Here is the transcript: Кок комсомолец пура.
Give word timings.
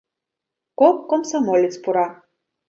Кок 0.79 0.97
комсомолец 1.09 1.75
пура. 1.83 2.07